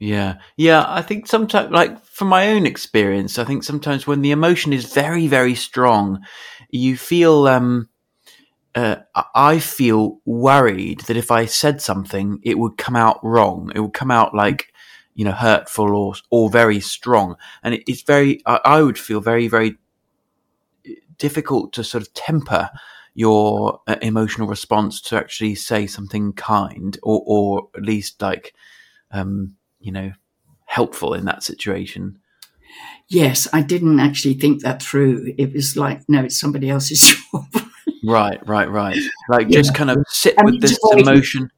[0.00, 0.84] Yeah, yeah.
[0.88, 4.92] I think sometimes, like from my own experience, I think sometimes when the emotion is
[4.92, 6.18] very, very strong,
[6.70, 7.46] you feel.
[7.46, 7.88] Um,
[8.74, 8.96] uh,
[9.34, 13.70] I- feel worried that if I said something, it would come out wrong.
[13.74, 14.72] It would come out like,
[15.14, 18.40] you know, hurtful or or very strong, and it, it's very.
[18.46, 19.76] I, I would feel very, very
[21.18, 22.70] difficult to sort of temper
[23.14, 28.54] your uh, emotional response to actually say something kind or or at least like
[29.10, 30.12] um you know
[30.66, 32.18] helpful in that situation
[33.08, 35.34] Yes, I didn't actually think that through.
[35.36, 37.00] It was like, no, it's somebody else's
[37.32, 37.46] job.
[38.04, 38.96] Right right right
[39.28, 39.60] like Yeah.
[39.60, 41.50] just kind of sit I with mean, this emotion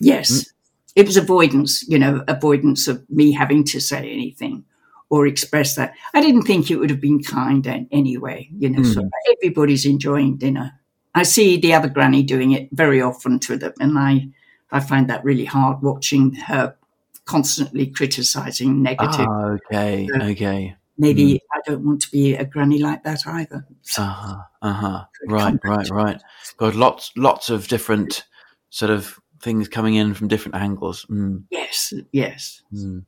[0.00, 1.00] yes, hmm?
[1.00, 4.64] it was avoidance, you know, avoidance of me having to say anything
[5.10, 5.94] or express that.
[6.14, 8.82] I didn't think it would have been kind an- anyway, you know.
[8.82, 9.08] So hmm.
[9.36, 10.72] everybody's enjoying dinner.
[11.14, 14.28] I see the other granny doing it very often to them, and I,
[14.70, 16.74] I find that really hard watching her
[17.24, 19.26] constantly criticizing negative.
[19.28, 20.24] ah, okay Yeah.
[20.24, 23.66] okay Maybe I don't want to be a granny like that either.
[23.82, 26.22] So, uh-huh uh-huh right right right
[26.58, 28.24] got lots lots of different
[28.70, 33.04] sort of things coming in from different angles mm, yes, yes, mm,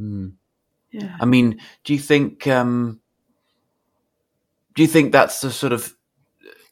[0.00, 0.32] mm.
[0.90, 1.16] yeah.
[1.20, 3.00] I mean, do you think um,
[4.74, 5.94] do you think that's the sort of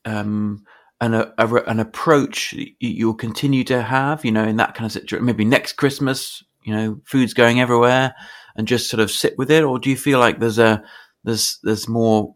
[0.04, 0.64] um,
[1.00, 4.24] an a, a, an approach you'll continue to have?
[4.24, 8.14] You know, in that kind of situation, maybe next Christmas, you know, food's going everywhere,
[8.56, 10.82] and just sort of sit with it, or do you feel like there's a
[11.24, 12.32] there's there's more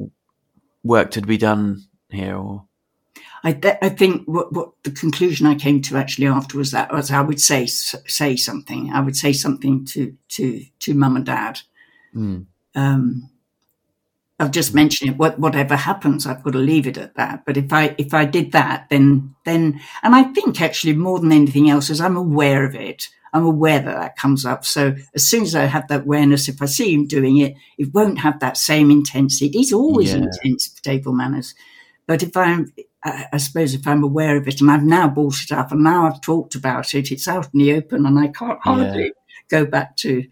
[0.84, 2.36] work to be done here?
[2.36, 2.64] Or
[3.42, 7.10] I, th- I think what, what the conclusion I came to actually afterwards that was
[7.10, 8.92] I would say say something.
[8.92, 11.60] I would say something to to to mum and dad.
[12.14, 13.30] mm, Um,
[14.38, 15.18] I've just mentioned it.
[15.18, 17.44] What, whatever happens, I've got to leave it at that.
[17.44, 21.32] But if I if I did that, then then and I think actually more than
[21.32, 23.08] anything else is I'm aware of it.
[23.32, 24.64] I'm aware that that comes up.
[24.64, 27.94] So as soon as I have that awareness, if I see him doing it, it
[27.94, 29.58] won't have that same intensity.
[29.58, 30.24] It's always Yeah.
[30.24, 31.54] intense for table manners.
[32.06, 35.40] But if I'm I, I, suppose if I'm aware of it and I've now brought
[35.42, 38.28] it up and now I've talked about it, it's out in the open and I
[38.28, 39.10] can't hardly yeah.
[39.48, 40.26] go back to,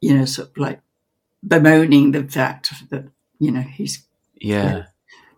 [0.00, 0.80] you know, sort of like
[1.46, 3.04] bemoaning the fact that,
[3.38, 4.06] you know, he's.
[4.40, 4.62] Yeah.
[4.62, 4.84] You know,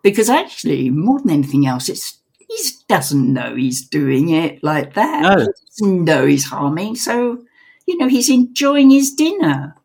[0.01, 2.18] because actually, more than anything else, it's
[2.49, 5.21] he doesn't know he's doing it like that.
[5.21, 5.39] No.
[5.39, 6.95] He doesn't know he's harming.
[6.95, 7.43] So,
[7.85, 9.75] you know, he's enjoying his dinner.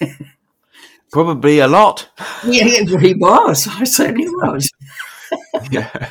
[1.12, 2.08] Probably a lot.
[2.44, 3.68] Yeah, he was.
[3.70, 4.70] I certainly was.
[5.70, 6.10] yeah.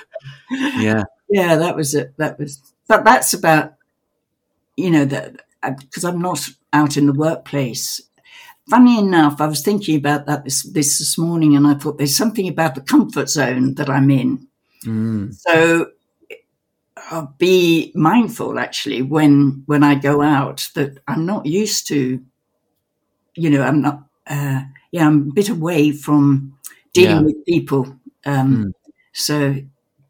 [0.51, 1.03] Yeah.
[1.29, 2.13] Yeah, that was it.
[2.17, 3.73] That was, but that's about,
[4.77, 5.41] you know, that
[5.79, 8.01] because I'm not out in the workplace.
[8.69, 12.15] Funny enough, I was thinking about that this, this this morning, and I thought there's
[12.15, 14.47] something about the comfort zone that I'm in.
[14.85, 15.33] Mm.
[15.33, 15.87] So
[17.09, 22.23] I'll be mindful actually when when I go out that I'm not used to,
[23.35, 24.03] you know, I'm not.
[24.25, 24.61] Uh,
[24.91, 26.57] yeah, I'm a bit away from
[26.93, 27.21] dealing yeah.
[27.21, 27.97] with people.
[28.25, 28.71] Um, mm.
[29.11, 29.55] So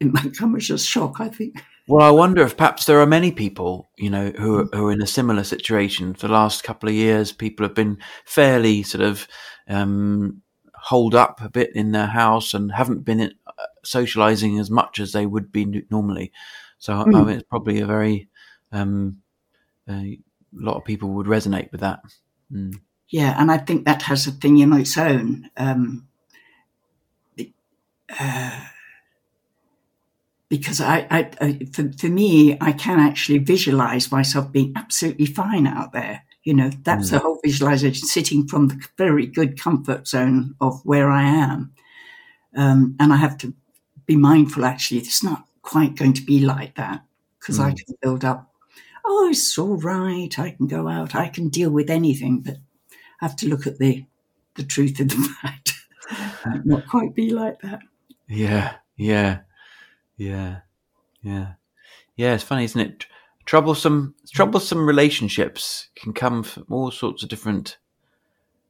[0.00, 1.62] it might come as a shock, I think.
[1.86, 4.92] Well, I wonder if perhaps there are many people, you know, who are, who are
[4.92, 6.14] in a similar situation.
[6.14, 9.28] For the last couple of years, people have been fairly sort of
[9.68, 10.42] um,
[10.74, 13.52] holed up a bit in their house and haven't been uh,
[13.84, 16.32] socializing as much as they would be normally.
[16.84, 17.16] So mm.
[17.16, 18.28] I mean, it's probably a very
[18.70, 19.22] um,
[19.88, 20.18] a
[20.52, 22.00] lot of people would resonate with that.
[22.52, 22.78] Mm.
[23.08, 25.48] Yeah, and I think that has a thing in its own.
[25.56, 26.08] Um,
[28.20, 28.64] uh,
[30.50, 35.66] because I, I, I for, for, me, I can actually visualize myself being absolutely fine
[35.66, 36.24] out there.
[36.42, 37.12] You know, that's mm.
[37.12, 41.72] the whole visualization, sitting from the very good comfort zone of where I am.
[42.54, 43.54] Um, and I have to
[44.04, 47.04] be mindful, actually, it's not quite going to be like that
[47.40, 47.64] because mm.
[47.64, 48.52] I can build up,
[49.04, 50.38] oh, it's all right.
[50.38, 51.14] I can go out.
[51.14, 52.58] I can deal with anything, but
[53.20, 54.04] I have to look at the,
[54.54, 55.72] the truth of the fact.
[56.64, 57.80] not quite be like that.
[58.28, 59.40] Yeah, yeah.
[60.16, 60.60] Yeah,
[61.22, 61.54] yeah,
[62.16, 62.34] yeah.
[62.34, 63.06] It's funny, isn't it?
[63.46, 67.78] Troublesome, troublesome relationships can come from all sorts of different,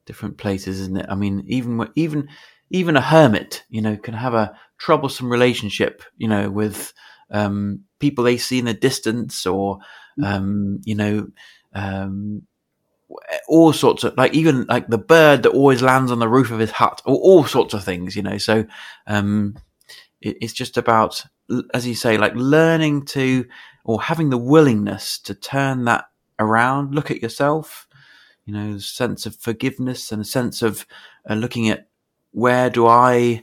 [0.06, 1.06] different places, isn't it?
[1.08, 2.28] I mean, even even
[2.70, 6.92] even a hermit, you know, can have a troublesome relationship, you know, with
[7.30, 9.78] um, people they see in the distance, or
[10.18, 10.24] mm.
[10.24, 11.28] um, you know,
[11.74, 12.42] um,
[13.48, 16.58] all sorts of like even like the bird that always lands on the roof of
[16.58, 18.38] his hut, or all sorts of things, you know.
[18.38, 18.66] So
[19.06, 19.56] um,
[20.20, 21.24] it, it's just about
[21.72, 23.46] as you say, like learning to
[23.84, 26.06] or having the willingness to turn that
[26.38, 27.86] around, look at yourself,
[28.46, 30.86] you know, sense of forgiveness and a sense of
[31.28, 31.88] uh, looking at
[32.32, 33.42] where do I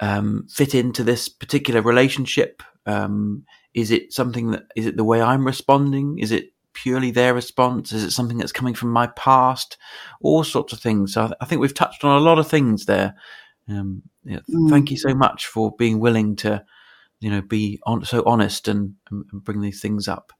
[0.00, 2.62] um, fit into this particular relationship?
[2.86, 6.18] Um, is it something that is it the way I'm responding?
[6.18, 7.92] Is it purely their response?
[7.92, 9.76] Is it something that's coming from my past?
[10.20, 11.14] All sorts of things.
[11.14, 13.14] So I, th- I think we've touched on a lot of things there.
[13.68, 14.70] Um, yeah, mm.
[14.70, 16.64] Thank you so much for being willing to
[17.20, 20.32] you know, be on, so honest and, and bring these things up.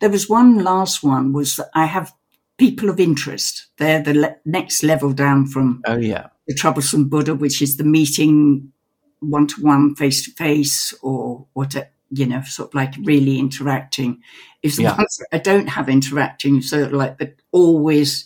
[0.00, 2.12] There was one last one was that I have
[2.58, 3.68] people of interest.
[3.78, 7.84] They're the le- next level down from oh yeah the troublesome Buddha, which is the
[7.84, 8.72] meeting
[9.20, 11.74] one to one, face to face, or what
[12.10, 14.22] you know, sort of like really interacting.
[14.62, 14.96] Is the yeah.
[14.96, 18.24] ones that I don't have interacting, so like but always,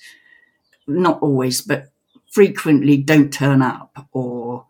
[0.87, 1.90] not always, but
[2.33, 4.66] frequently don't turn up or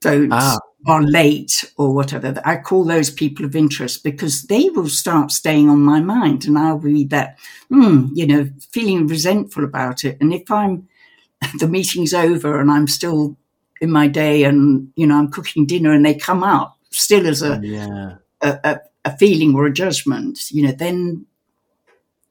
[0.00, 4.88] don't ah are late or whatever, I call those people of interest because they will
[4.88, 7.38] start staying on my mind and I'll be that,
[7.70, 10.18] mm, you know, feeling resentful about it.
[10.20, 10.88] And if I'm,
[11.58, 13.36] the meeting's over and I'm still
[13.80, 17.42] in my day and, you know, I'm cooking dinner and they come up still as
[17.42, 18.16] a, yeah.
[18.40, 21.26] a, a, a feeling or a judgment, you know, then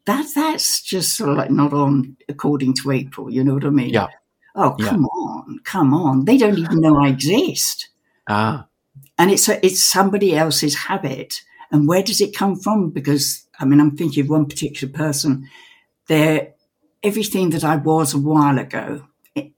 [0.06, 3.30] that that's just sort of like not on according to April.
[3.30, 3.90] You know what I mean?
[3.90, 4.08] Yeah.
[4.56, 5.22] Oh, come yeah.
[5.22, 6.26] on, come on.
[6.26, 7.90] They don't even know I exist.
[8.28, 8.68] Ah.
[9.18, 11.42] And it's a, it's somebody else's habit.
[11.72, 12.90] And where does it come from?
[12.90, 15.48] Because I mean, I'm thinking of one particular person.
[16.08, 16.54] They're
[17.04, 19.04] everything that I was a while ago.
[19.36, 19.52] It,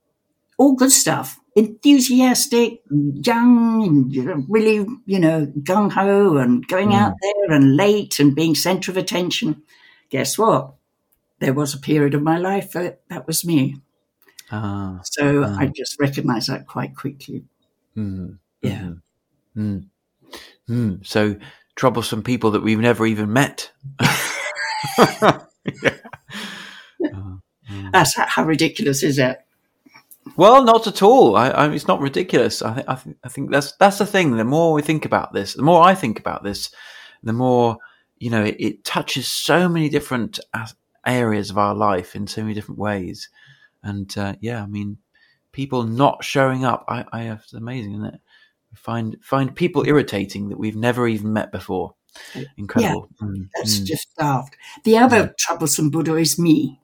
[0.58, 1.39] all good stuff.
[1.56, 6.94] Enthusiastic, young, and really, you know, gung ho and going mm.
[6.94, 9.62] out there and late and being center of attention.
[10.10, 10.74] Guess what?
[11.40, 13.76] There was a period of my life that that was me.
[14.52, 15.56] Ah, so ah.
[15.58, 17.44] I just recognized that quite quickly.
[17.96, 18.38] Mm.
[18.62, 18.92] Yeah.
[19.56, 21.06] Mm.
[21.06, 21.36] So
[21.74, 23.70] troublesome people that we've never even met.
[24.98, 25.96] yeah.
[27.92, 29.38] That's how ridiculous is it?
[30.40, 31.36] Well, not at all.
[31.36, 32.62] I, I, it's not ridiculous.
[32.62, 34.38] I, I, think I think that's that's the thing.
[34.38, 36.70] The more we think about this, the more I think about this,
[37.22, 37.76] the more
[38.16, 40.40] you know it, it touches so many different
[41.04, 43.28] areas of our life in so many different ways.
[43.82, 44.96] And uh, yeah, I mean,
[45.52, 48.20] people not showing up, I, I it's amazing, isn't it?
[48.74, 51.96] find find people irritating that we've never even met before.
[52.56, 53.10] Incredible.
[53.20, 53.84] Yeah, mm, that's mm.
[53.84, 54.56] just daft.
[54.84, 55.36] The other mm.
[55.36, 56.80] troublesome Buddha is me.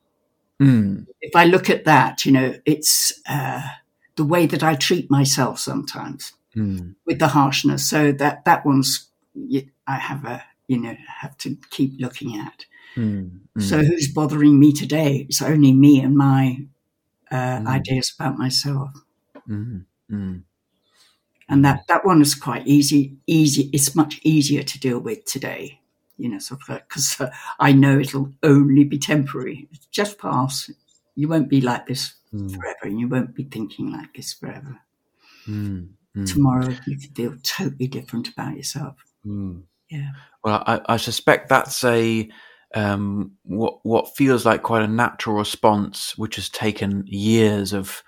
[0.60, 1.06] Mm.
[1.20, 3.62] If I look at that, you know, it's uh,
[4.16, 6.94] the way that I treat myself sometimes mm.
[7.04, 7.88] with the harshness.
[7.88, 9.08] So that that one's
[9.86, 12.64] I have a you know have to keep looking at.
[12.96, 13.40] Mm.
[13.58, 15.26] So who's bothering me today?
[15.28, 16.66] It's only me and my
[17.30, 18.90] uh, ideas about myself.
[19.48, 19.84] Mm
[21.48, 23.16] and that that one is quite easy.
[23.26, 25.80] Easy, it's much easier to deal with today.
[26.18, 29.68] You know, sort of because uh, I know it'll only be temporary.
[29.72, 30.70] It's just pass.
[31.14, 32.54] You won't be like this mm.
[32.54, 34.80] forever, and you won't be thinking like this forever.
[35.46, 35.90] Mm.
[36.16, 36.32] Mm.
[36.32, 38.96] Tomorrow, you could feel totally different about yourself.
[39.22, 39.60] Hmm.
[39.90, 40.10] Yeah.
[40.42, 42.28] Well, I, I suspect that's a
[42.74, 48.02] um, what what feels like quite a natural response, which has taken years of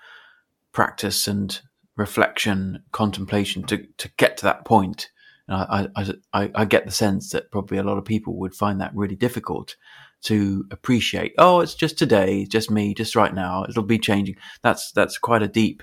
[0.71, 1.59] practice and
[1.95, 5.09] reflection, contemplation to, to get to that point.
[5.49, 5.87] I,
[6.33, 9.15] I, I, get the sense that probably a lot of people would find that really
[9.15, 9.75] difficult
[10.23, 11.33] to appreciate.
[11.37, 13.65] Oh, it's just today, just me, just right now.
[13.67, 14.35] It'll be changing.
[14.61, 15.81] That's that's quite a deep,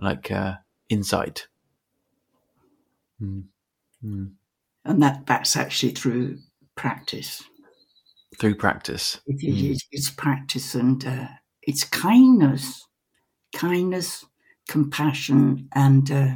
[0.00, 0.54] like, uh,
[0.88, 1.48] insight.
[3.20, 3.44] Mm.
[4.04, 4.32] Mm.
[4.84, 6.38] And that that's actually through
[6.74, 7.42] practice.
[8.38, 9.78] Through practice, it, mm.
[9.90, 11.28] it's practice and uh,
[11.62, 12.86] it's kindness,
[13.54, 14.24] kindness
[14.68, 16.34] compassion, and uh,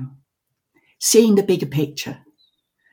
[0.98, 2.18] seeing the bigger picture.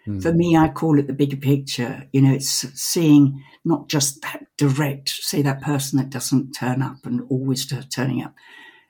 [0.07, 0.21] Mm.
[0.21, 2.07] For me, I call it the bigger picture.
[2.13, 2.47] You know, it's
[2.79, 8.23] seeing not just that direct, say that person that doesn't turn up and always turning
[8.23, 8.33] up.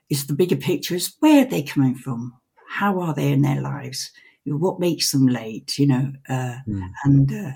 [0.09, 2.33] It's the bigger picture is where they're they coming from?
[2.69, 4.11] How are they in their lives?
[4.45, 5.77] What makes them late?
[5.77, 6.89] You know, uh, mm.
[7.03, 7.51] and uh,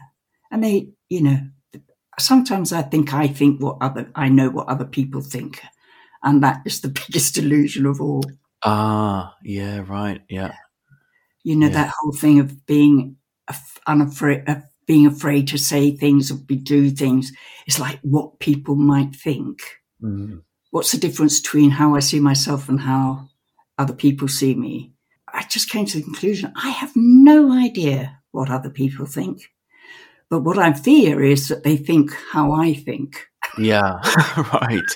[0.50, 1.40] and they, you know,
[2.20, 5.62] sometimes I think I think what other I know what other people think,
[6.24, 8.24] and that is the biggest illusion of all.
[8.64, 10.56] Ah, yeah, right, yeah.
[11.44, 11.74] You know, yeah.
[11.74, 13.18] that whole thing of being
[13.88, 17.32] unafraid, of being afraid to say things or do things.
[17.68, 19.62] It's like what people might think.
[20.02, 20.40] Mm-hmm.
[20.72, 23.30] What's the difference between how I see myself and how
[23.78, 24.94] other people see me?
[25.34, 29.44] I just came to the conclusion I have no idea what other people think.
[30.30, 33.28] But what I fear is that they think how I think.
[33.58, 34.00] Yeah,
[34.54, 34.92] right.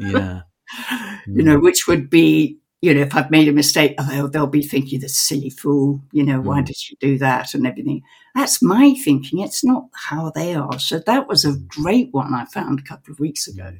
[0.00, 0.40] Yeah.
[1.26, 4.62] you know, which would be you know, if I've made a mistake, they'll, they'll be
[4.62, 6.66] thinking, this silly fool, you know, why mm.
[6.66, 8.02] did you do that and everything.
[8.34, 9.40] That's my thinking.
[9.40, 10.78] It's not how they are.
[10.78, 13.74] So that was a great one I found a couple of weeks ago.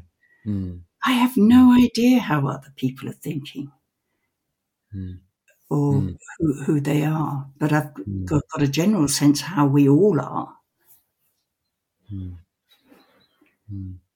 [0.47, 0.81] Mm.
[1.05, 3.73] I have no idea how other people are thinking
[4.95, 5.19] mm.
[5.71, 6.17] or mm.
[6.39, 8.27] who, who, they are, but I've mm.
[8.27, 10.53] got, got, a general sense how we all are.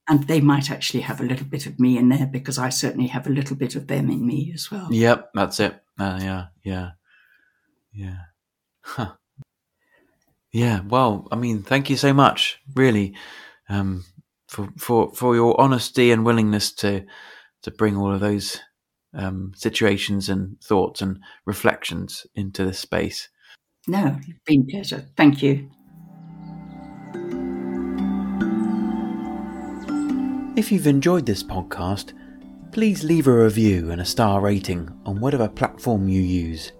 [0.06, 3.06] And they might actually have a little bit of me in there because I certainly
[3.08, 4.88] have a little bit of them in me as well.
[4.90, 5.82] Yep, that's it.
[5.98, 6.90] Uh, yeah, yeah,
[7.92, 8.16] yeah.
[8.82, 9.12] Huh.
[10.52, 10.80] Yeah.
[10.86, 13.14] Well, I mean, thank you so much, really,
[13.68, 14.04] um,
[14.48, 17.06] for for for your honesty and willingness to
[17.62, 18.60] to bring all of those
[19.14, 23.28] um, situations and thoughts and reflections into this space.
[23.86, 25.06] No, it's been a pleasure.
[25.16, 25.70] Thank you.
[30.56, 32.12] If you've enjoyed this podcast,
[32.70, 36.70] please leave a review and a star rating on whatever platform you use.